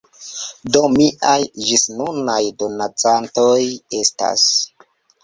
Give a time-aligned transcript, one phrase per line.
[0.77, 1.35] Do, miaj
[1.67, 3.53] ĝisnunaj donacantoj
[3.99, 4.47] estas